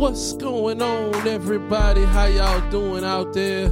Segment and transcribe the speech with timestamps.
[0.00, 2.04] What's going on, everybody?
[2.04, 3.68] How y'all doing out there?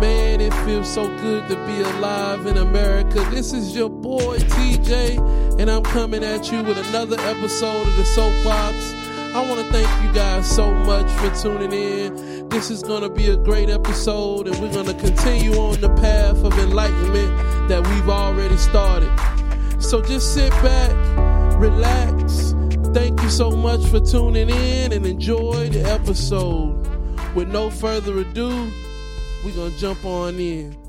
[0.00, 3.24] Man, it feels so good to be alive in America.
[3.30, 8.04] This is your boy TJ, and I'm coming at you with another episode of the
[8.04, 8.74] Soapbox.
[9.32, 12.48] I want to thank you guys so much for tuning in.
[12.48, 15.90] This is going to be a great episode, and we're going to continue on the
[15.90, 19.16] path of enlightenment that we've already started.
[19.80, 20.90] So just sit back,
[21.60, 22.17] relax.
[22.94, 26.86] Thank you so much for tuning in and enjoy the episode.
[27.34, 28.70] With no further ado,
[29.44, 30.87] we're going to jump on in.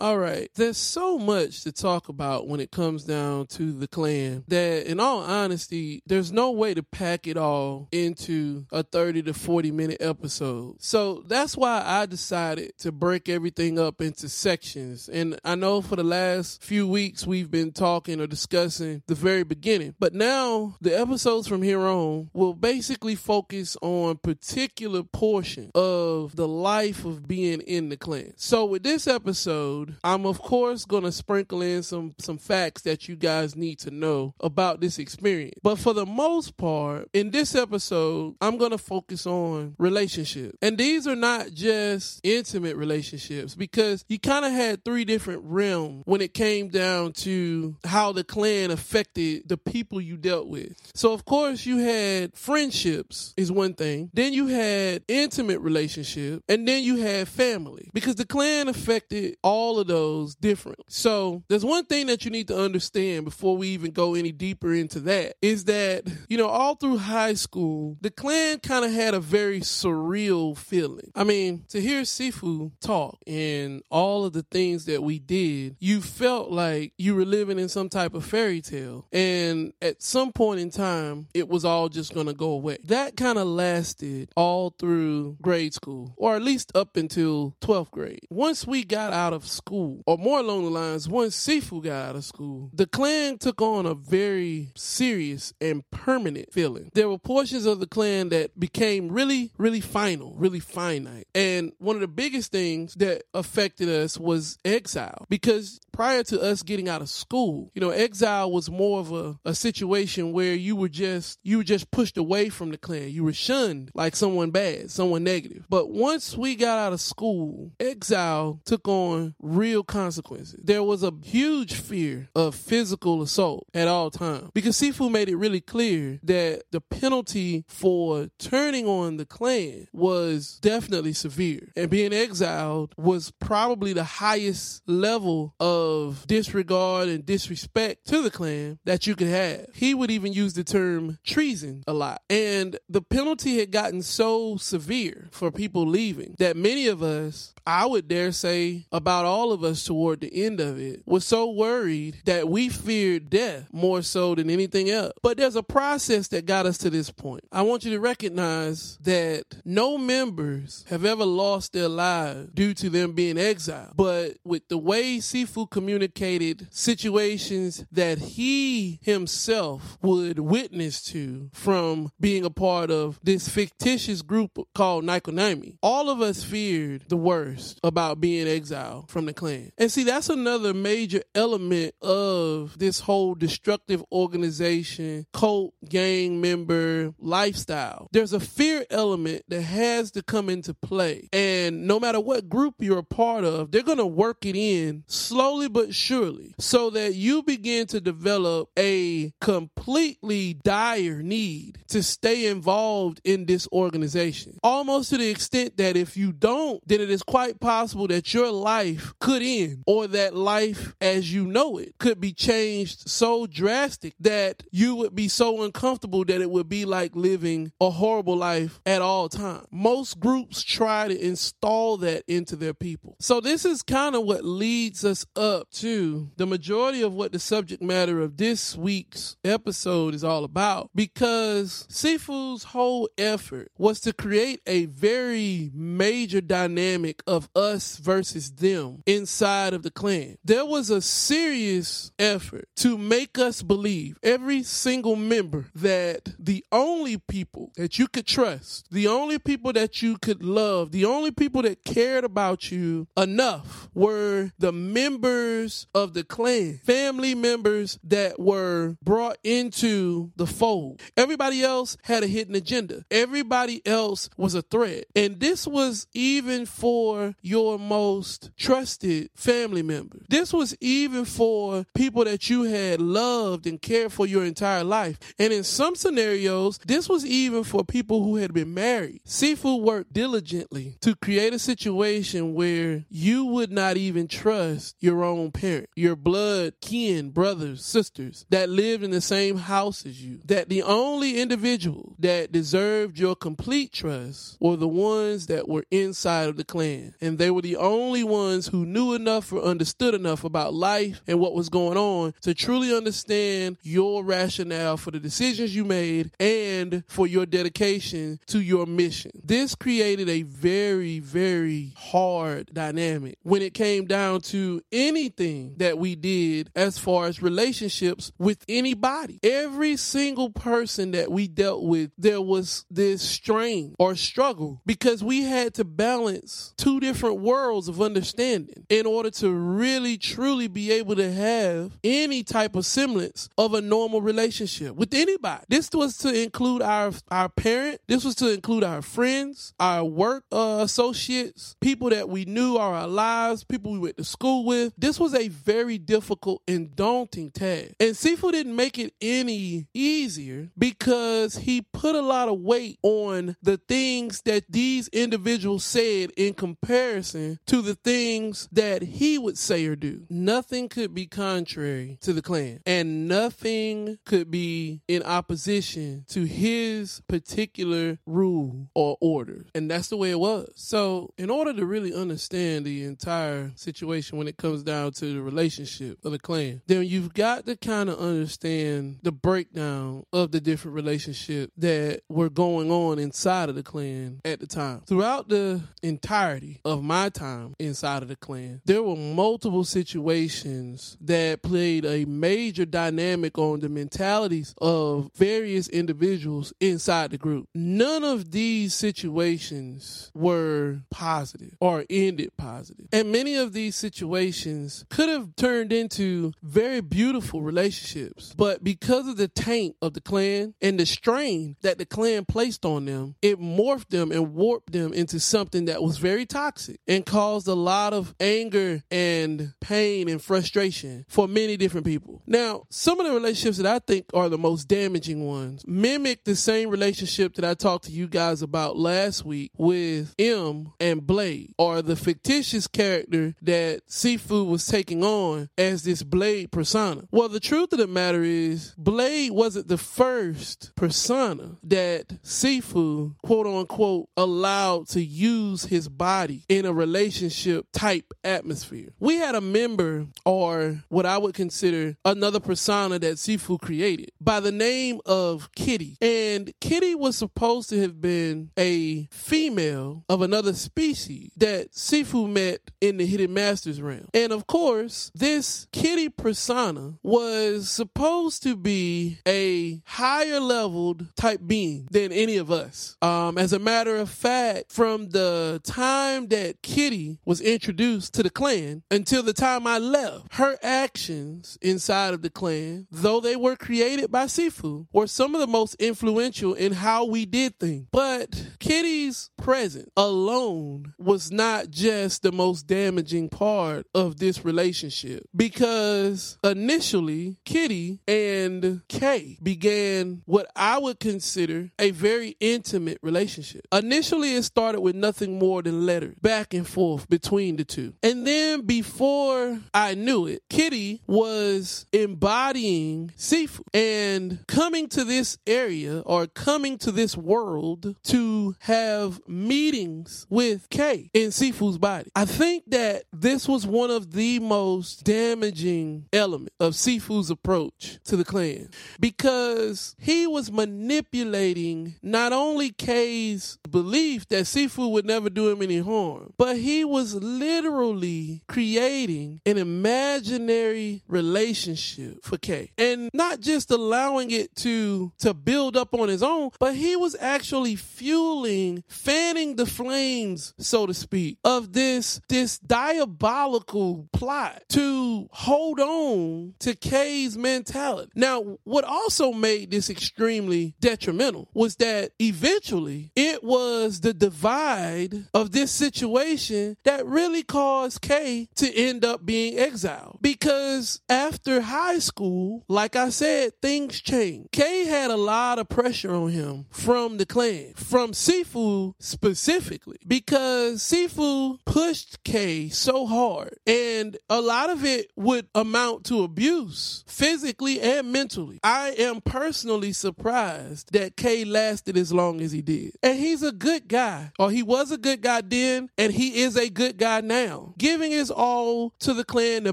[0.00, 0.50] All right.
[0.54, 4.98] There's so much to talk about when it comes down to the Clan that, in
[4.98, 9.98] all honesty, there's no way to pack it all into a 30 to 40 minute
[10.00, 10.76] episode.
[10.78, 15.06] So that's why I decided to break everything up into sections.
[15.06, 19.42] And I know for the last few weeks we've been talking or discussing the very
[19.42, 26.36] beginning, but now the episodes from here on will basically focus on particular portion of
[26.36, 28.32] the life of being in the Clan.
[28.38, 33.08] So with this episode, I'm of course going to sprinkle in some some facts that
[33.08, 35.58] you guys need to know about this experience.
[35.62, 40.56] But for the most part, in this episode, I'm going to focus on relationships.
[40.62, 46.02] And these are not just intimate relationships because you kind of had three different realms
[46.06, 50.74] when it came down to how the clan affected the people you dealt with.
[50.94, 54.10] So of course, you had friendships is one thing.
[54.12, 59.79] Then you had intimate relationship and then you had family because the clan affected all
[59.80, 60.80] of those different.
[60.88, 64.72] So there's one thing that you need to understand before we even go any deeper
[64.72, 69.14] into that is that, you know, all through high school, the Clan kind of had
[69.14, 71.10] a very surreal feeling.
[71.14, 76.00] I mean, to hear Sifu talk and all of the things that we did, you
[76.00, 79.06] felt like you were living in some type of fairy tale.
[79.12, 82.78] And at some point in time, it was all just going to go away.
[82.84, 88.26] That kind of lasted all through grade school, or at least up until 12th grade.
[88.30, 92.08] Once we got out of school, school, or more along the lines, once Sifu got
[92.08, 96.90] out of school, the Clan took on a very serious and permanent feeling.
[96.94, 101.28] There were portions of the Clan that became really, really final, really finite.
[101.36, 106.64] And one of the biggest things that affected us was exile because prior to us
[106.64, 110.74] getting out of school, you know, exile was more of a, a situation where you
[110.74, 113.10] were just you were just pushed away from the Clan.
[113.10, 115.66] You were shunned like someone bad, someone negative.
[115.68, 120.58] But once we got out of school, exile took on real consequences.
[120.64, 125.36] There was a huge fear of physical assault at all times because Sifu made it
[125.36, 131.68] really clear that the penalty for turning on the clan was definitely severe.
[131.76, 138.78] And being exiled was probably the highest level of disregard and disrespect to the clan
[138.86, 139.66] that you could have.
[139.74, 142.22] He would even use the term treason a lot.
[142.30, 147.84] And the penalty had gotten so severe for people leaving that many of us, I
[147.84, 152.16] would dare say, about all of us toward the end of it was so worried
[152.24, 155.12] that we feared death more so than anything else.
[155.22, 157.44] But there's a process that got us to this point.
[157.52, 162.90] I want you to recognize that no members have ever lost their lives due to
[162.90, 163.92] them being exiled.
[163.96, 172.44] But with the way Sifu communicated situations that he himself would witness to from being
[172.44, 178.20] a part of this fictitious group called Nikonaimi, all of us feared the worst about
[178.20, 179.72] being exiled from the Clan.
[179.78, 188.08] And see, that's another major element of this whole destructive organization, cult, gang member lifestyle.
[188.12, 191.28] There's a fear element that has to come into play.
[191.32, 195.04] And no matter what group you're a part of, they're going to work it in
[195.06, 202.46] slowly but surely so that you begin to develop a completely dire need to stay
[202.46, 204.58] involved in this organization.
[204.62, 208.50] Almost to the extent that if you don't, then it is quite possible that your
[208.50, 214.14] life could end, or that life as you know it could be changed so drastic
[214.18, 218.80] that you would be so uncomfortable that it would be like living a horrible life
[218.86, 219.66] at all times.
[219.70, 223.16] Most groups try to install that into their people.
[223.20, 227.38] So, this is kind of what leads us up to the majority of what the
[227.38, 234.12] subject matter of this week's episode is all about because Sifu's whole effort was to
[234.12, 240.38] create a very major dynamic of us versus them inside of the clan.
[240.44, 247.18] There was a serious effort to make us believe, every single member, that the only
[247.18, 251.62] people that you could trust, the only people that you could love, the only people
[251.62, 258.96] that cared about you enough were the members of the clan, family members that were
[259.02, 261.00] brought into the fold.
[261.16, 263.04] Everybody else had a hidden agenda.
[263.10, 265.04] Everybody else was a threat.
[265.16, 268.99] And this was even for your most trusted
[269.34, 270.22] family members.
[270.28, 275.18] This was even for people that you had loved and cared for your entire life.
[275.38, 279.20] And in some scenarios, this was even for people who had been married.
[279.26, 285.50] Sifu worked diligently to create a situation where you would not even trust your own
[285.50, 290.40] parent, your blood, kin, brothers, sisters that lived in the same house as you.
[290.44, 296.48] That the only individual that deserved your complete trust were the ones that were inside
[296.48, 297.14] of the clan.
[297.20, 301.38] And they were the only ones who knew enough or understood enough about life and
[301.38, 307.04] what was going on to truly understand your rationale for the decisions you made and
[307.06, 309.30] for your dedication to your mission.
[309.42, 316.14] This created a very, very hard dynamic when it came down to anything that we
[316.14, 319.38] did as far as relationships with anybody.
[319.42, 325.42] Every single person that we dealt with, there was this strain or struggle because we
[325.42, 331.16] had to balance two different worlds of understanding in order to really truly be able
[331.16, 335.64] to have any type of semblance of a normal relationship with anybody.
[335.68, 340.44] This was to include our our parent, this was to include our friends, our work
[340.52, 344.92] uh, associates, people that we knew our lives, people we went to school with.
[344.96, 347.92] This was a very difficult and daunting task.
[348.00, 353.56] And Sifu didn't make it any easier because he put a lot of weight on
[353.62, 359.86] the things that these individuals said in comparison to the things that he would say
[359.86, 360.26] or do.
[360.28, 367.22] Nothing could be contrary to the clan, and nothing could be in opposition to his
[367.28, 369.66] particular rule or order.
[369.74, 370.72] And that's the way it was.
[370.76, 375.42] So, in order to really understand the entire situation when it comes down to the
[375.42, 380.60] relationship of the clan, then you've got to kind of understand the breakdown of the
[380.60, 385.02] different relationships that were going on inside of the clan at the time.
[385.06, 391.62] Throughout the entirety of my time inside of the clan, there were multiple situations that
[391.62, 397.68] played a major dynamic on the mentalities of various individuals inside the group.
[397.74, 403.06] None of these situations were positive or ended positive.
[403.12, 409.36] And many of these situations could have turned into very beautiful relationships, but because of
[409.36, 413.58] the taint of the clan and the strain that the clan placed on them, it
[413.60, 418.12] morphed them and warped them into something that was very toxic and caused a lot
[418.12, 422.42] of anger and pain and frustration for many different people.
[422.46, 426.56] Now, some of the relationships that I think are the most damaging ones mimic the
[426.56, 431.74] same relationship that I talked to you guys about last week with M and Blade,
[431.78, 437.24] or the fictitious character that Sifu was taking on as this Blade persona.
[437.30, 443.66] Well, the truth of the matter is, Blade wasn't the first persona that Sifu, quote
[443.66, 449.10] unquote, allowed to use his body in a relationship type atmosphere.
[449.18, 454.60] We had a member, or what I would consider another persona that Sifu created, by
[454.60, 456.16] the name of Kitty.
[456.20, 462.80] And Kitty was supposed to have been a female of another species that Sifu met
[463.00, 464.28] in the Hidden Masters realm.
[464.34, 472.08] And of course, this Kitty persona was supposed to be a higher leveled type being
[472.10, 473.16] than any of us.
[473.22, 478.50] Um, as a matter of fact, from the time that Kitty was introduced to the
[478.50, 483.76] clan until the time I left, her actions inside of the clan, though they were
[483.76, 488.06] created by Sifu, were some of the most influential in how we did things.
[488.10, 496.58] But Kitty's presence alone was not just the most damaging part of this relationship because
[496.64, 503.86] initially Kitty and Kay began what I would consider a very intimate relationship.
[503.92, 508.09] Initially, it started with nothing more than letters back and forth between the two.
[508.22, 516.20] And then before I knew it, Kitty was embodying Sifu and coming to this area
[516.20, 522.30] or coming to this world to have meetings with Kay in Sifu's body.
[522.34, 528.36] I think that this was one of the most damaging elements of Sifu's approach to
[528.36, 528.88] the clan
[529.18, 536.00] because he was manipulating not only Kay's belief that Sifu would never do him any
[536.00, 542.90] harm, but he was literally literally creating an imaginary relationship for Kay.
[542.98, 547.36] And not just allowing it to to build up on his own, but he was
[547.40, 556.00] actually fueling, fanning the flames, so to speak, of this this diabolical plot to hold
[556.00, 558.30] on to Kay's mentality.
[558.34, 565.72] Now, what also made this extremely detrimental was that eventually it was the divide of
[565.72, 567.89] this situation that really caused
[568.20, 570.38] Kay to end up being exiled.
[570.40, 574.72] Because after high school, like I said, things changed.
[574.72, 581.02] Kay had a lot of pressure on him from the clan, from Sifu specifically, because
[581.02, 583.76] Sifu pushed Kay so hard.
[583.86, 588.80] And a lot of it would amount to abuse, physically and mentally.
[588.82, 593.12] I am personally surprised that Kay lasted as long as he did.
[593.22, 596.76] And he's a good guy, or he was a good guy then, and he is
[596.76, 599.92] a good guy now, giving his all to the clan the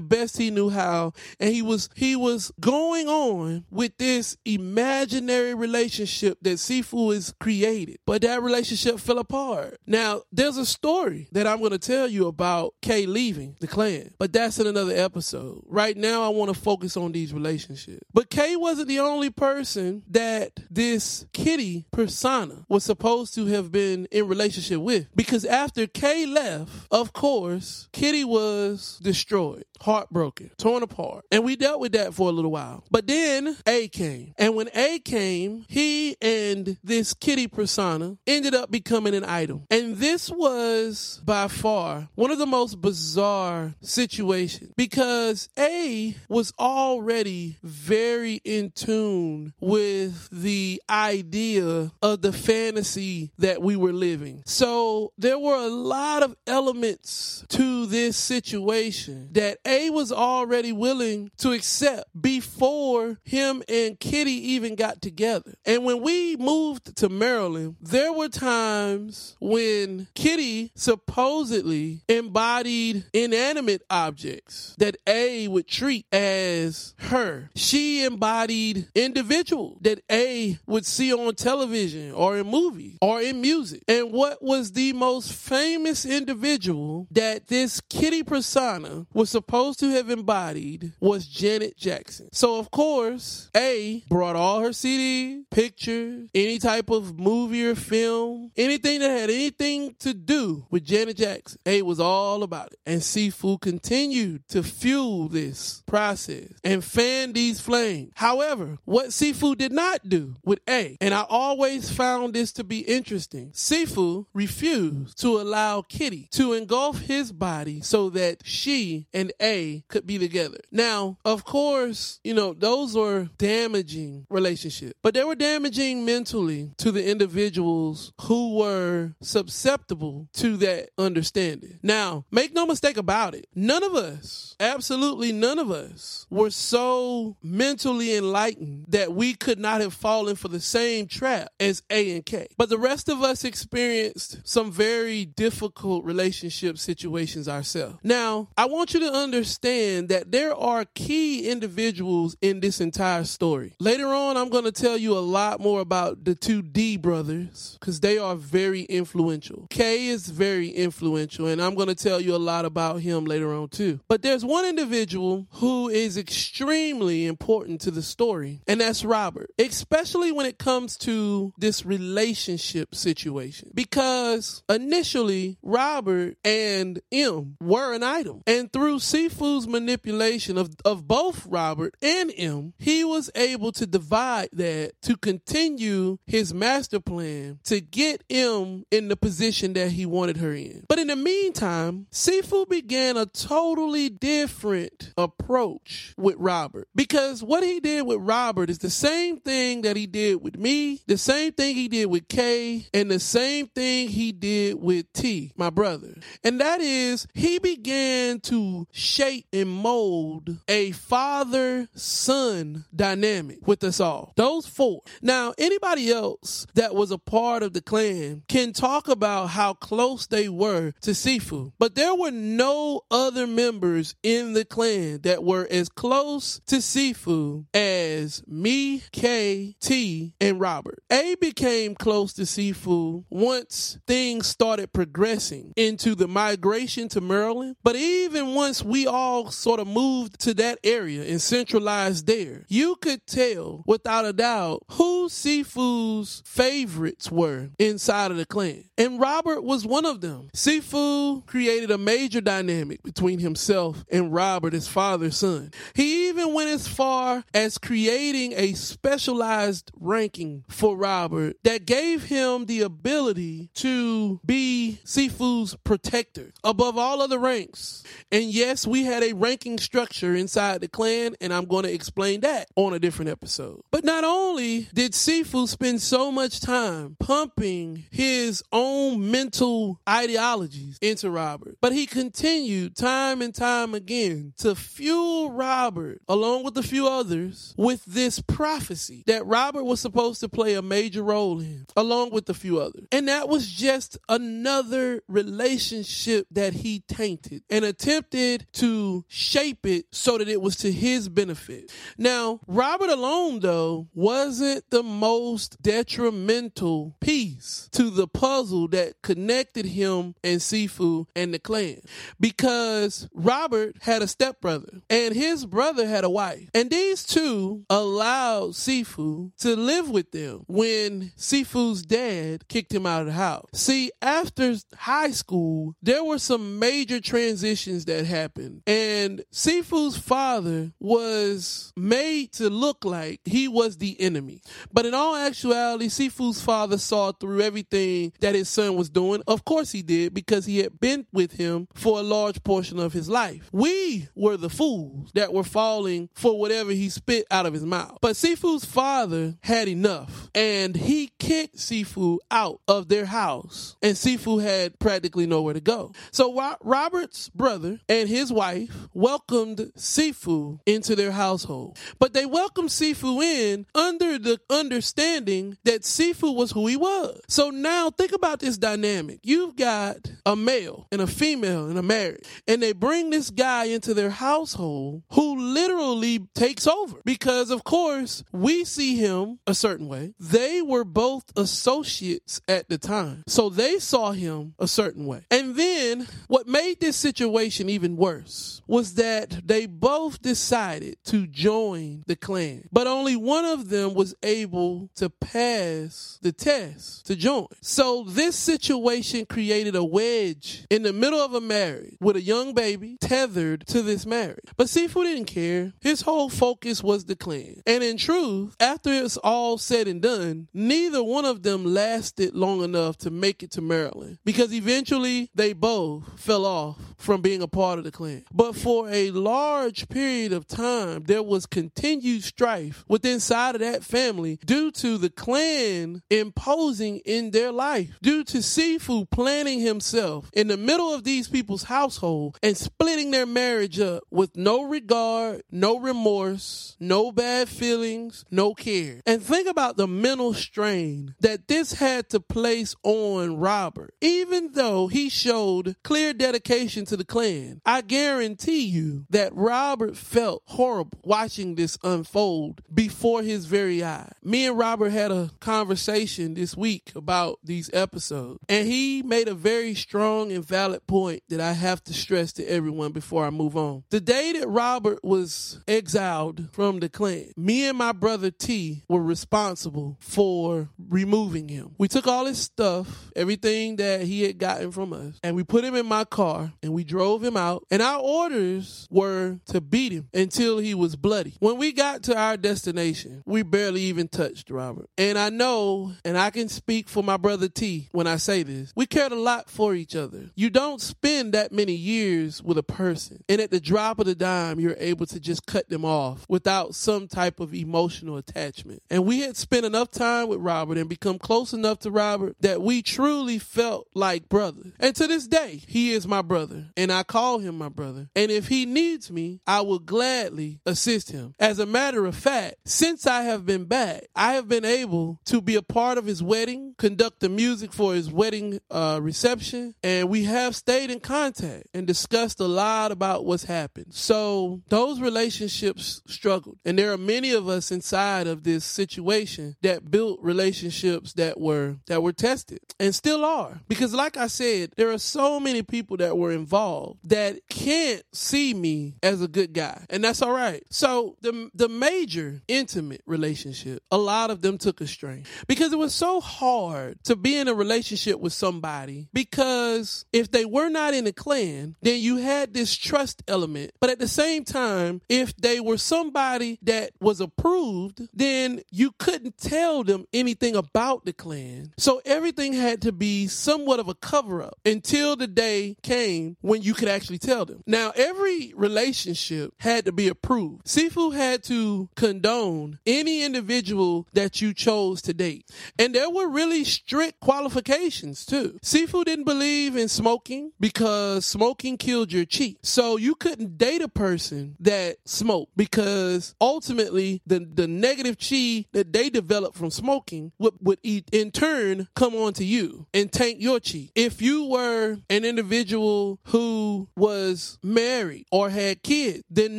[0.00, 1.12] best he knew how.
[1.40, 7.98] And he was he was going on with this imaginary relationship that Sifu has created.
[8.06, 9.78] But that relationship fell apart.
[9.86, 14.14] Now, there's a story that I'm going to tell you about Kay leaving the clan,
[14.18, 15.62] but that's in another episode.
[15.66, 18.04] Right now, I want to focus on these relationships.
[18.12, 24.06] But Kay wasn't the only person that this kitty persona was supposed to have been
[24.10, 25.08] in relationship with.
[25.14, 31.24] Because after Kay left, of course, Kitty was destroyed, heartbroken, torn apart.
[31.30, 32.84] And we dealt with that for a little while.
[32.90, 34.34] But then A came.
[34.38, 39.64] And when A came, he and this kitty persona ended up becoming an item.
[39.70, 47.58] And this was by far one of the most bizarre situations because A was already
[47.62, 54.42] very in tune with the idea of the fantasy that we were living.
[54.46, 61.28] So there were a lot of elements to this situation that A was already willing
[61.38, 65.54] to accept before him and Kitty even got together.
[65.66, 74.76] And when we moved to Maryland, there were times when Kitty supposedly embodied inanimate objects
[74.78, 77.50] that A would treat as her.
[77.56, 83.82] She embodied individuals that A would see on television or in movies or in music.
[83.88, 90.10] And what was the most famous individual that this kitty persona was supposed to have
[90.10, 92.28] embodied was Janet Jackson.
[92.32, 98.52] So, of course, A brought all her CD, pictures, any type of movie or film,
[98.56, 101.58] anything that had anything to do with Janet Jackson.
[101.66, 102.78] A was all about it.
[102.86, 108.12] And Sifu continued to fuel this process and fan these flames.
[108.14, 112.80] However, what Sifu did not do with A, and I always found this to be
[112.80, 119.84] interesting, Sifu refused to allow Kitty to engulf his body so that she and A
[119.88, 120.58] could be together.
[120.70, 126.90] Now, of course, you know, those were damaging relationships, but they were damaging mentally to
[126.90, 131.78] the individuals who were susceptible to that understanding.
[131.82, 137.36] Now, make no mistake about it, none of us, absolutely none of us, were so
[137.42, 142.26] mentally enlightened that we could not have fallen for the same trap as A and
[142.26, 142.48] K.
[142.56, 147.98] But the rest of us experienced some very difficult relationship situations ourselves.
[148.02, 153.74] Now, I want you to understand that there are key individuals in this entire story.
[153.80, 157.76] Later on, I'm going to tell you a lot more about the two D brothers
[157.80, 159.66] because they are very influential.
[159.70, 163.52] K is very influential, and I'm going to tell you a lot about him later
[163.52, 164.00] on too.
[164.08, 170.32] But there's one individual who is extremely important to the story, and that's Robert, especially
[170.32, 173.70] when it comes to this relationship situation.
[173.74, 178.42] Because initially, Robert and M were an item.
[178.46, 184.48] And through Sifu's manipulation of, of both Robert and M, he was able to divide
[184.52, 190.38] that to continue his master plan to get M in the position that he wanted
[190.38, 190.84] her in.
[190.88, 196.88] But in the meantime, Sifu began a totally different approach with Robert.
[196.94, 201.00] Because what he did with Robert is the same thing that he did with me,
[201.06, 205.52] the same thing he did with K, and the same thing he did with T,
[205.56, 206.14] my brother.
[206.44, 214.00] And that is, he began to shape and mold a father son dynamic with us
[214.00, 214.32] all.
[214.36, 215.00] Those four.
[215.22, 220.26] Now, anybody else that was a part of the clan can talk about how close
[220.26, 225.66] they were to Sifu, but there were no other members in the clan that were
[225.70, 231.02] as close to Sifu as me, Kay, T, and Robert.
[231.10, 237.76] A became close to Sifu once things started progressing into the migration to Maryland.
[237.84, 242.96] But even once we all sort of moved to that area and centralized there, you
[242.96, 248.84] could tell without a doubt who Sifu's favorites were inside of the clan.
[248.96, 250.48] And Robert was one of them.
[250.54, 255.70] Sifu created a major dynamic between himself and Robert, his father's son.
[255.94, 262.66] He even went as far as creating a specialized ranking for Robert that gave him
[262.66, 268.02] the ability to be Sifu's protector above all other ranks.
[268.30, 272.40] And yes, we had a ranking structure inside the clan, and I'm going to explain
[272.42, 273.82] that on a different episode.
[273.90, 281.30] But not only did Sifu spend so much time pumping his own mental ideologies into
[281.30, 287.08] Robert, but he continued time and time again to fuel Robert, along with a few
[287.08, 292.30] others, with this prophecy that Robert was supposed to play a major role in, along
[292.30, 293.06] with a few others.
[293.10, 300.38] And that was just another relationship that he tainted and attempted to shape it so
[300.38, 301.92] that it was to his benefit.
[302.16, 310.34] Now, Robert alone, though, wasn't the most detrimental piece to the puzzle that connected him
[310.42, 312.00] and Sifu and the clan
[312.40, 316.68] because Robert had a stepbrother and his brother had a wife.
[316.74, 323.22] And these two allowed Sifu to live with them when Sifu's dad kicked him out
[323.22, 323.68] of the house.
[323.74, 328.82] See, after high school, there were some major transitions that happened.
[328.86, 334.62] And Sifu's father was made to look like he was the enemy.
[334.92, 339.42] But in all actuality, Sifu's father saw through everything that his son was doing.
[339.46, 343.12] Of course he did because he had been with him for a large portion of
[343.12, 343.68] his life.
[343.72, 348.18] We were the fools that were falling for whatever he spit out of his mouth.
[348.20, 354.62] But Sifu's father had enough and he kicked Sifu out of their house and Sifu
[354.62, 356.12] had practically nowhere to go.
[356.30, 356.47] So
[356.82, 361.98] Robert's brother and his wife welcomed Sifu into their household.
[362.18, 367.40] But they welcomed Sifu in under the understanding that Sifu was who he was.
[367.48, 369.40] So now think about this dynamic.
[369.42, 373.84] You've got a male and a female in a marriage, and they bring this guy
[373.84, 380.08] into their household who literally takes over because, of course, we see him a certain
[380.08, 380.34] way.
[380.38, 385.44] They were both associates at the time, so they saw him a certain way.
[385.50, 392.24] And then what made this situation even worse was that they both decided to join
[392.26, 397.66] the Clan, but only one of them was able to pass the test to join.
[397.80, 402.74] So this situation created a wedge in the middle of a marriage with a young
[402.74, 404.64] baby tethered to this marriage.
[404.76, 405.92] But Sifu didn't care.
[406.00, 407.82] His whole focus was the Clan.
[407.86, 412.82] And in truth, after it's all said and done, neither one of them lasted long
[412.82, 417.68] enough to make it to Maryland because eventually they both fell off from being a
[417.68, 418.44] part of the clan.
[418.52, 424.04] But for a large period of time, there was continued strife within side of that
[424.04, 430.68] family due to the clan imposing in their life, due to Sifu planning himself in
[430.68, 435.98] the middle of these people's household and splitting their marriage up with no regard, no
[435.98, 439.20] remorse, no bad feelings, no care.
[439.26, 444.14] And think about the mental strain that this had to place on Robert.
[444.20, 450.62] Even though he showed clear dedication to the clan, I guarantee you that Robert felt
[450.66, 454.32] horrible watching this unfold before his very eye.
[454.42, 459.54] Me and Robert had a conversation this week about these episodes, and he made a
[459.54, 463.76] very strong and valid point that I have to stress to everyone before I move
[463.76, 464.04] on.
[464.10, 469.22] The day that Robert was exiled from the clan, me and my brother T were
[469.22, 471.94] responsible for removing him.
[471.98, 475.84] We took all his stuff, everything that he had gotten from us, and we put
[475.84, 477.84] him in my car and we drove him out.
[477.90, 481.54] And our orders were to beat him until he was bloody.
[481.60, 485.08] When we got to our destination, we barely even touched Robert.
[485.16, 488.92] And I know, and I can speak for my brother T when I say this,
[488.96, 490.50] we cared a lot for each other.
[490.54, 494.34] You don't spend that many years with a person, and at the drop of the
[494.34, 499.02] dime, you're able to just cut them off without some type of emotional attachment.
[499.10, 502.80] And we had spent enough time with Robert and become close enough to Robert that
[502.80, 504.92] we truly felt like brothers.
[505.00, 508.28] And to this day, he is my brother, and I call him my brother.
[508.34, 511.54] And if he needs me, I will gladly assist him.
[511.58, 515.60] As a matter of fact, since I have been back, I have been able to
[515.60, 520.28] be a part of his wedding, conduct the music for his wedding uh, reception, and
[520.28, 524.14] we have stayed in contact and discussed a lot about what's happened.
[524.14, 530.10] So those relationships struggled, and there are many of us inside of this situation that
[530.10, 533.80] built relationships that were that were tested and still are.
[533.88, 538.74] Because like I said, there are so many people that were involved that can't see
[538.74, 540.04] me as a good guy.
[540.10, 540.82] And that's all right.
[540.90, 545.44] So the the major intimate relationship, a lot of them took a strain.
[545.66, 550.64] Because it was so hard to be in a relationship with somebody because if they
[550.64, 553.92] were not in a clan, then you had this trust element.
[554.00, 559.58] But at the same time, if they were somebody that was approved, then you couldn't
[559.58, 561.92] tell them anything about the clan.
[561.96, 565.67] So everything had to be somewhat of a cover up until the day
[566.02, 567.82] came when you could actually tell them.
[567.86, 570.86] Now, every relationship had to be approved.
[570.86, 575.70] Sifu had to condone any individual that you chose to date.
[575.98, 578.78] And there were really strict qualifications too.
[578.82, 582.76] Sifu didn't believe in smoking because smoking killed your chi.
[582.82, 589.12] So you couldn't date a person that smoked because ultimately the, the negative chi that
[589.12, 594.10] they developed from smoking would, would in turn come onto you and taint your chi.
[594.14, 599.78] If you were an individual who was married or had kids, then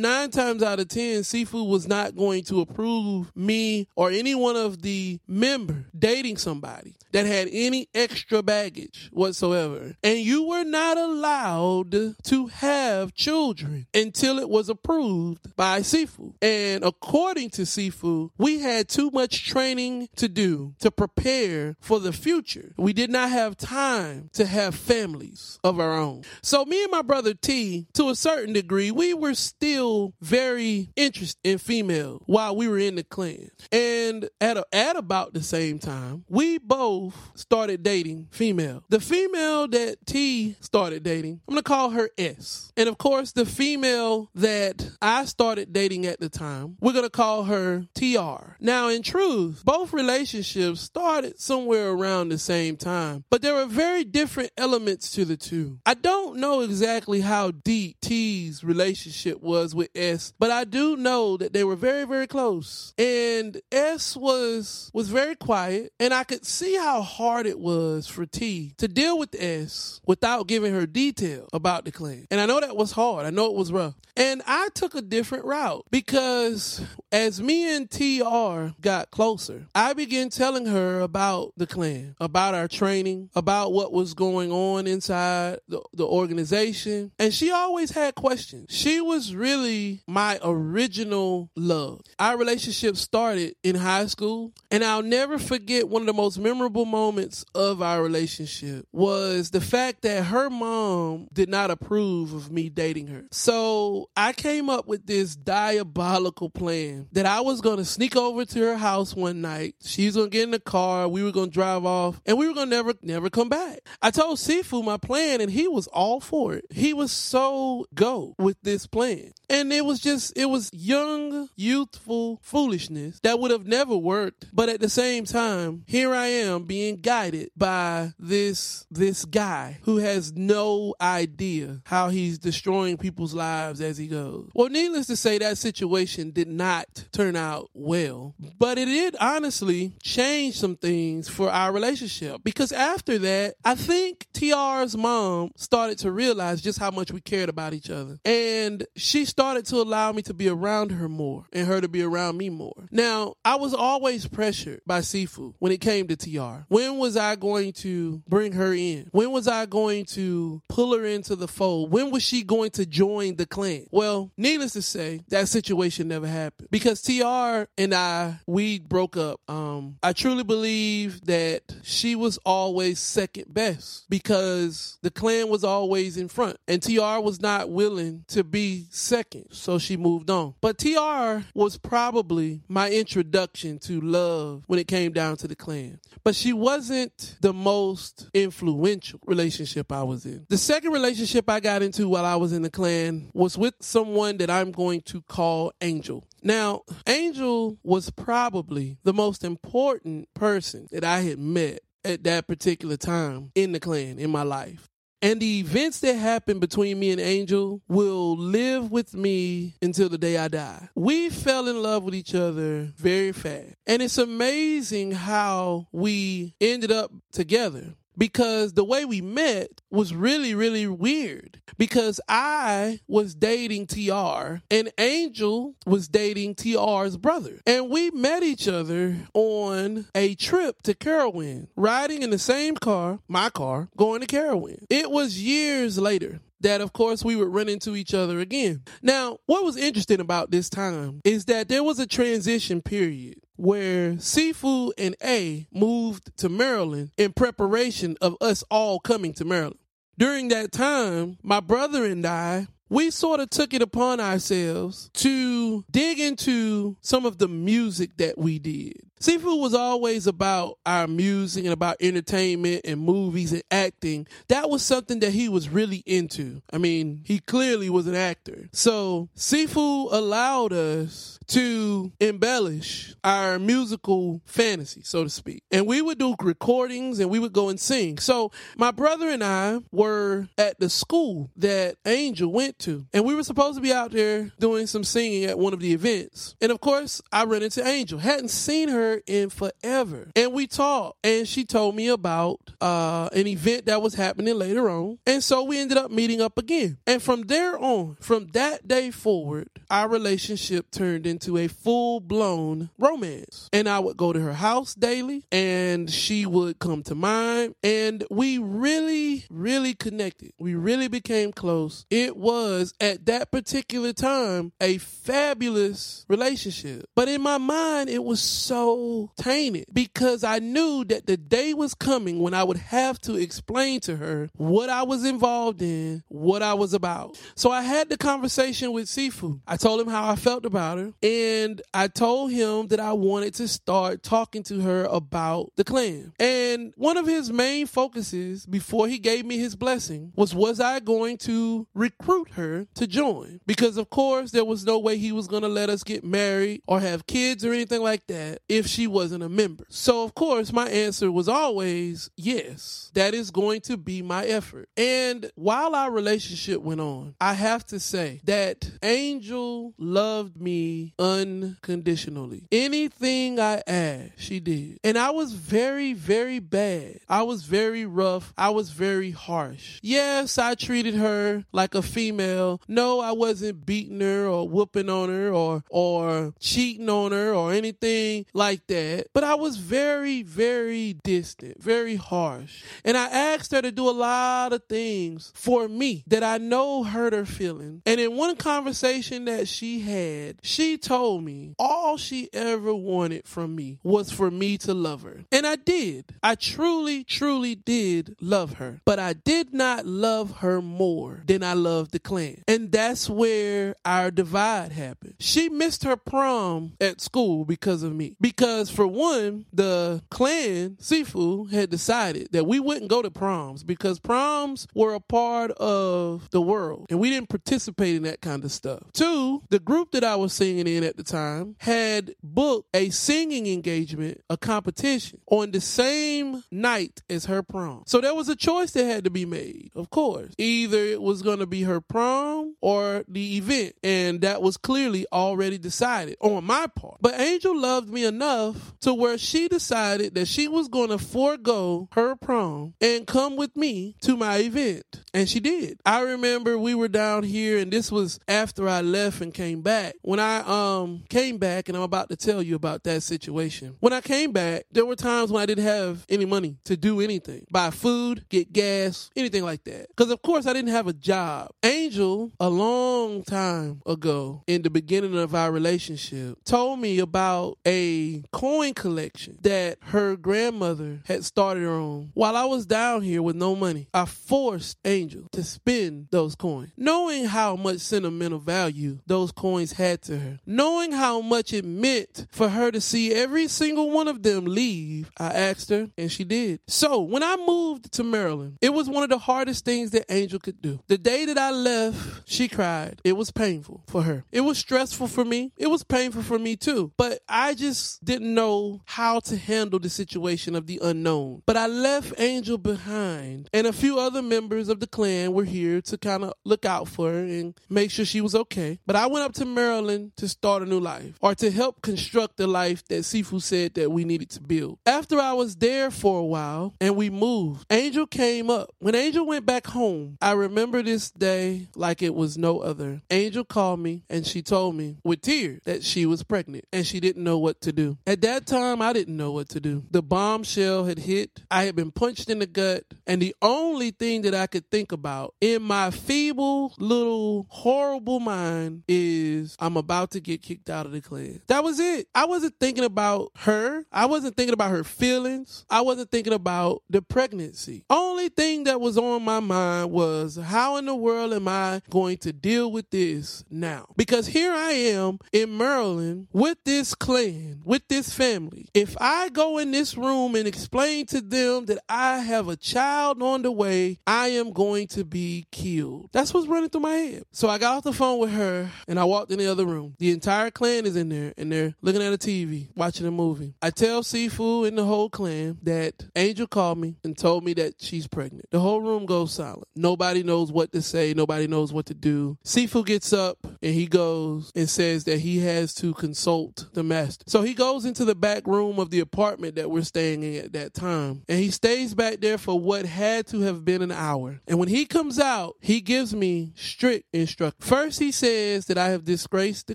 [0.00, 4.56] nine times out of ten, Sifu was not going to approve me or any one
[4.56, 9.94] of the member dating somebody that had any extra baggage whatsoever.
[10.02, 16.34] And you were not allowed to have children until it was approved by Sifu.
[16.40, 22.12] And according to Sifu, we had too much training to do to prepare for the
[22.12, 22.72] future.
[22.76, 26.22] We did not have time to have families of our own.
[26.42, 31.40] So me and my brother T, to a certain degree, we were still very interested
[31.44, 33.50] in female while we were in the clan.
[33.72, 38.84] And at, a, at about the same time, we both started dating female.
[38.88, 42.72] The female that T started dating, I'm to call her S.
[42.76, 47.44] And of course, the female that I started dating at the time, we're to call
[47.44, 48.56] her TR.
[48.60, 54.04] Now, in truth, both relationships started somewhere around the same time, but there were very
[54.04, 55.59] different elements to the two.
[55.86, 61.36] I don't know exactly how deep T's relationship was with S, but I do know
[61.36, 62.94] that they were very, very close.
[62.98, 68.26] And S was was very quiet, and I could see how hard it was for
[68.26, 72.26] T to deal with S without giving her detail about the clan.
[72.30, 73.26] And I know that was hard.
[73.26, 73.94] I know it was rough.
[74.16, 80.28] And I took a different route because as me and TR got closer, I began
[80.28, 85.80] telling her about the clan, about our training, about what was going on inside the,
[85.92, 87.12] the organization.
[87.18, 88.66] And she always had questions.
[88.70, 92.00] She was really my original love.
[92.18, 96.84] Our relationship started in high school, and I'll never forget one of the most memorable
[96.84, 102.68] moments of our relationship was the fact that her mom did not approve of me
[102.68, 103.24] dating her.
[103.30, 108.44] So I came up with this diabolical plan that I was going to sneak over
[108.44, 109.74] to her house one night.
[109.82, 111.08] She's going to get in the car.
[111.08, 113.80] We were going to drive off and we were going to never, never come back.
[114.02, 116.66] I told Sifu my plan and he was all for it.
[116.70, 119.32] He was so go with this plan.
[119.48, 124.46] And it was just, it was young, youthful foolishness that would have never worked.
[124.52, 129.96] But at the same time, here I am being guided by this, this guy who
[129.98, 134.50] has no idea how he's destroying people's lives as he goes.
[134.54, 139.94] Well, needless to say, that situation did not turn out well, but it did honestly
[140.02, 146.10] change some things for our relationship because after that, I think TR's mom started to
[146.10, 148.18] realize just how much we cared about each other.
[148.24, 151.88] And she started started to allow me to be around her more and her to
[151.88, 152.86] be around me more.
[152.90, 156.66] Now, I was always pressured by Sifu when it came to TR.
[156.68, 159.08] When was I going to bring her in?
[159.12, 161.90] When was I going to pull her into the fold?
[161.90, 163.86] When was she going to join the clan?
[163.90, 169.40] Well, needless to say, that situation never happened because TR and I, we broke up.
[169.48, 176.16] Um, I truly believe that she was always second best because the clan was always
[176.16, 179.44] in front and TR was not willing to be second.
[179.50, 180.54] So she moved on.
[180.62, 186.00] But TR was probably my introduction to love when it came down to the clan.
[186.24, 190.46] But she wasn't the most influential relationship I was in.
[190.48, 194.38] The second relationship I got into while I was in the clan was with someone
[194.38, 196.26] that I'm going to call Angel.
[196.42, 202.96] Now, Angel was probably the most important person that I had met at that particular
[202.96, 204.89] time in the clan in my life.
[205.22, 210.16] And the events that happened between me and Angel will live with me until the
[210.16, 210.88] day I die.
[210.94, 213.74] We fell in love with each other very fast.
[213.86, 220.54] And it's amazing how we ended up together because the way we met was really,
[220.54, 227.60] really weird because I was dating TR and Angel was dating TR's brother.
[227.66, 233.20] And we met each other on a trip to Carowin, riding in the same car,
[233.26, 234.84] my car, going to Carowin.
[234.90, 238.82] It was years later that of course we would run into each other again.
[239.02, 244.12] Now, what was interesting about this time is that there was a transition period where
[244.14, 249.78] Sifu and A moved to Maryland in preparation of us all coming to Maryland.
[250.16, 255.84] During that time, my brother and I we sort of took it upon ourselves to
[255.90, 258.94] dig into some of the music that we did.
[259.20, 264.26] Sifu was always about our music and about entertainment and movies and acting.
[264.48, 266.62] That was something that he was really into.
[266.72, 268.68] I mean, he clearly was an actor.
[268.72, 275.64] So, Sifu allowed us to embellish our musical fantasy, so to speak.
[275.70, 278.18] And we would do recordings and we would go and sing.
[278.18, 283.34] So, my brother and I were at the school that Angel went to, and we
[283.34, 286.54] were supposed to be out there doing some singing at one of the events.
[286.60, 288.18] And of course, I ran into Angel.
[288.18, 290.28] Hadn't seen her in forever.
[290.36, 294.88] And we talked, and she told me about uh, an event that was happening later
[294.88, 295.18] on.
[295.26, 296.98] And so we ended up meeting up again.
[297.06, 302.90] And from there on, from that day forward, our relationship turned into a full blown
[302.98, 303.68] romance.
[303.72, 307.74] And I would go to her house daily, and she would come to mine.
[307.82, 310.52] And we really, really connected.
[310.58, 312.06] We really became close.
[312.10, 317.08] It was at that particular time a fabulous relationship.
[317.14, 321.94] But in my mind, it was so tainted because I knew that the day was
[321.94, 326.62] coming when I would have to explain to her what I was involved in, what
[326.62, 327.40] I was about.
[327.54, 329.60] So I had the conversation with Sifu.
[329.66, 333.54] I told him how I felt about her, and I told him that I wanted
[333.54, 336.32] to start talking to her about the clan.
[336.40, 341.00] And one of his main focuses before he gave me his blessing was was I
[341.00, 343.60] going to recruit her to join?
[343.66, 346.82] Because of course there was no way he was going to let us get married
[346.86, 349.84] or have kids or anything like that if she wasn't a member.
[349.88, 354.88] So, of course, my answer was always yes, that is going to be my effort.
[354.96, 362.64] And while our relationship went on, I have to say that Angel loved me unconditionally.
[362.72, 364.98] Anything I asked, she did.
[365.04, 367.20] And I was very, very bad.
[367.28, 368.52] I was very rough.
[368.56, 370.00] I was very harsh.
[370.02, 372.80] Yes, I treated her like a female.
[372.88, 377.72] No, I wasn't beating her or whooping on her or or cheating on her or
[377.72, 382.82] anything like that, but I was very, very distant, very harsh.
[383.04, 387.02] And I asked her to do a lot of things for me that I know
[387.02, 388.02] hurt her feelings.
[388.06, 393.74] And in one conversation that she had, she told me all she ever wanted from
[393.74, 395.44] me was for me to love her.
[395.50, 396.36] And I did.
[396.40, 399.00] I truly, truly did love her.
[399.04, 402.62] But I did not love her more than I loved the clan.
[402.68, 405.34] And that's where our divide happened.
[405.40, 408.36] She missed her prom at school because of me.
[408.40, 414.20] Because for one, the clan Sifu had decided that we wouldn't go to proms because
[414.20, 418.70] proms were a part of the world and we didn't participate in that kind of
[418.70, 419.02] stuff.
[419.12, 423.66] Two, the group that I was singing in at the time had booked a singing
[423.66, 428.02] engagement, a competition on the same night as her prom.
[428.06, 430.52] So there was a choice that had to be made, of course.
[430.58, 433.94] Either it was going to be her prom or the event.
[434.02, 437.18] And that was clearly already decided on my part.
[437.20, 442.08] But Angel loved me enough to where she decided that she was going to forego
[442.12, 445.22] her prom and come with me to my event.
[445.32, 446.00] And she did.
[446.04, 450.14] I remember we were down here and this was after I left and came back.
[450.22, 453.96] When I um Um, came back and I'm about to tell you about that situation.
[454.00, 457.20] When I came back, there were times when I didn't have any money to do
[457.20, 457.66] anything.
[457.70, 460.06] Buy food, get gas, anything like that.
[460.16, 461.70] Cuz of course I didn't have a job.
[461.82, 468.42] Angel a long time ago in the beginning of our relationship told me about a
[468.52, 472.30] coin collection that her grandmother had started her own.
[472.34, 476.90] While I was down here with no money, I forced Angel to spend those coins,
[476.96, 482.46] knowing how much sentimental value those coins had to her, knowing how much it meant
[482.52, 485.28] for her to see every single one of them leave.
[485.36, 486.80] I asked her, and she did.
[486.86, 490.60] So when I moved to Maryland, it was one of the hardest things that Angel
[490.60, 491.00] could do.
[491.08, 493.20] The day that I left, she cried.
[493.24, 494.44] It was painful for her.
[494.52, 495.72] It was stressful for me.
[495.76, 497.12] It was painful for me too.
[497.16, 501.62] But I just didn't know how to handle the situation of the unknown.
[501.66, 506.00] But I left Angel behind, and a few other members of the clan were here
[506.02, 509.00] to kind of look out for her and make sure she was okay.
[509.04, 512.58] But I went up to Maryland to start a new life or to help construct
[512.58, 514.98] the life that Sifu said that we needed to build.
[515.06, 518.90] After I was there for a while and we moved, Angel came up.
[518.98, 523.22] When Angel went back home, I remember this day like it was no other.
[523.30, 527.20] Angel called me and she told me with tears that she was pregnant and she
[527.20, 528.18] didn't know what to do.
[528.26, 530.04] At that time, I didn't know what to do.
[530.10, 531.62] The bombshell had hit.
[531.70, 535.10] I had been punched in the gut, and the only thing that I could think
[535.10, 541.12] about in my feeble little horrible mind is I'm about to get kicked out of
[541.12, 541.62] the clan.
[541.66, 542.28] That was it.
[542.34, 544.04] I wasn't thinking about her.
[544.12, 545.84] I wasn't thinking about her feelings.
[545.90, 548.04] I wasn't thinking about the pregnancy.
[548.10, 552.38] Only thing that was on my mind was how in the world am I going
[552.38, 554.06] to deal with this now?
[554.16, 558.88] Because here I am in Maryland with this clan, with this family.
[558.94, 563.42] If I go in this room and explain to them that I have a child
[563.42, 566.30] on the way, I am going to be killed.
[566.32, 567.44] That's what's running through my head.
[567.52, 570.14] So I got off the phone with her and I walked in the other room.
[570.18, 573.74] The entire clan is in there and they're looking at a TV, watching a movie.
[573.82, 577.96] I tell Sifu and the whole clan that Angel called me and told me that
[577.98, 578.64] she's pregnant.
[578.70, 579.86] The whole room goes silent.
[579.94, 581.34] Nobody knows what to say.
[581.34, 582.56] Nobody knows what to do.
[582.64, 587.44] Sifu gets up and he goes and says that he has to consult the master.
[587.46, 590.72] So he goes into the back room of the apartment that we're staying in at
[590.72, 594.58] that time and he stays back there for what had to have been an hour.
[594.66, 597.86] And when he comes out, he gives me strict instructions.
[597.86, 599.94] First, he says that I have disgraced the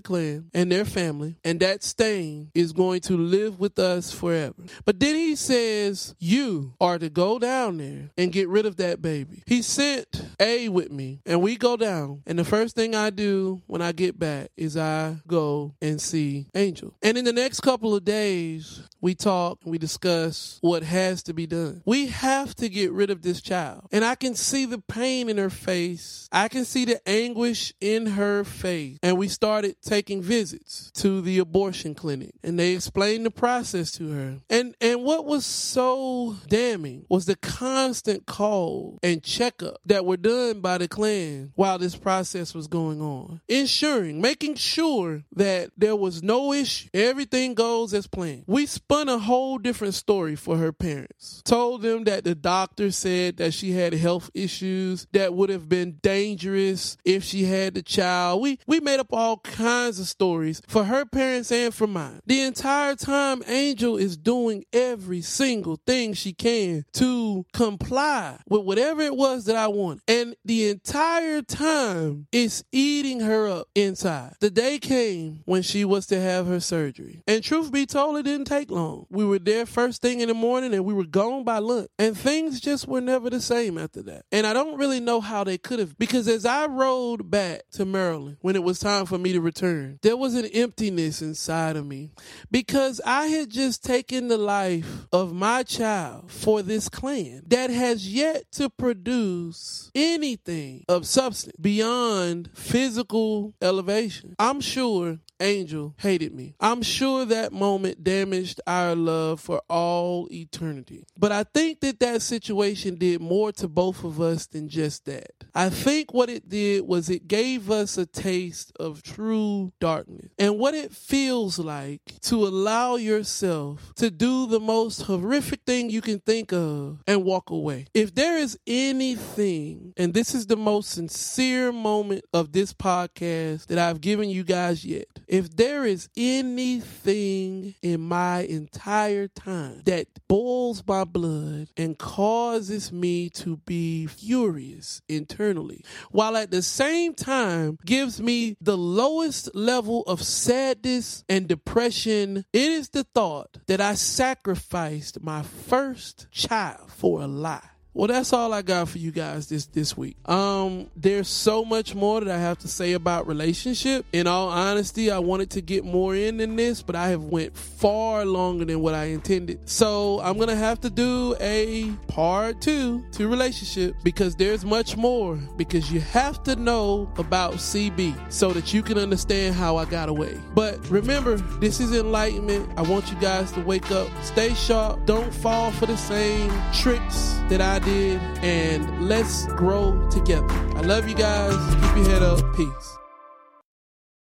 [0.00, 4.54] clan and their family and that stain is going to live with us forever.
[4.84, 9.02] But then he says, You are to go down there and get rid of that
[9.02, 9.42] baby.
[9.46, 12.22] He sent A with me, and we go down.
[12.26, 16.46] And the first thing I do when I get back is I go and see
[16.54, 16.94] Angel.
[17.02, 21.34] And in the next couple of days, we talk and we discuss what has to
[21.34, 21.82] be done.
[21.84, 23.86] We have to get rid of this child.
[23.92, 28.06] And I can see the pain in her face, I can see the anguish in
[28.06, 28.98] her face.
[29.02, 34.10] And we started taking visits to the abortion clinic, and they explained the process to
[34.10, 34.38] her.
[34.50, 40.60] And and what was so damning was the constant call and checkup that were done
[40.60, 46.22] by the clan while this process was going on, ensuring, making sure that there was
[46.22, 46.88] no issue.
[46.92, 48.44] Everything goes as planned.
[48.46, 51.42] We spun a whole different story for her parents.
[51.44, 55.98] Told them that the doctor said that she had health issues that would have been
[56.02, 58.42] dangerous if she had the child.
[58.42, 62.20] We we made up all kinds of stories for her parents and for mine.
[62.24, 69.02] The entire time Angel is doing every single thing she can to comply with whatever
[69.02, 70.00] it was that I want.
[70.08, 74.36] And the entire time it's eating her up inside.
[74.40, 77.22] The day came when she was to have her surgery.
[77.26, 79.06] And truth be told, it didn't take long.
[79.10, 81.88] We were there first thing in the morning and we were gone by lunch.
[81.98, 84.24] And things just were never the same after that.
[84.32, 87.84] And I don't really know how they could have because as I rode back to
[87.84, 91.86] Maryland when it was time for me to return, there was an emptiness inside of
[91.86, 92.10] me
[92.50, 98.12] because I had just taken the life of my child for this clan that has
[98.12, 104.34] yet to produce anything of substance beyond physical elevation.
[104.38, 106.54] I'm sure Angel hated me.
[106.60, 111.06] I'm sure that moment damaged our love for all eternity.
[111.18, 115.30] But I think that that situation did more to both of us than just that.
[115.54, 120.58] I think what it did was it gave us a taste of true darkness and
[120.58, 126.20] what it feels like to allow yourself to do the most horrific thing you can
[126.20, 127.86] think of and walk away.
[127.94, 133.78] If there is anything, and this is the most sincere moment of this podcast that
[133.78, 140.82] I've given you guys yet, if there is anything in my entire time that boils
[140.86, 148.20] my blood and causes me to be furious internally, while at the same time gives
[148.20, 155.22] me the lowest level of sadness and depression, it is the thought that I sacrificed
[155.22, 157.75] my first child for a lie.
[157.96, 160.18] Well, that's all I got for you guys this this week.
[160.28, 164.04] Um, there's so much more that I have to say about relationship.
[164.12, 167.56] In all honesty, I wanted to get more in than this, but I have went
[167.56, 169.66] far longer than what I intended.
[169.66, 175.36] So I'm gonna have to do a part two to relationship because there's much more.
[175.56, 180.10] Because you have to know about CB so that you can understand how I got
[180.10, 180.38] away.
[180.54, 182.68] But remember, this is enlightenment.
[182.76, 187.38] I want you guys to wake up, stay sharp, don't fall for the same tricks
[187.48, 190.46] that I did, and let's grow together.
[190.76, 191.54] I love you guys.
[191.74, 192.56] Keep your head up.
[192.56, 192.98] Peace.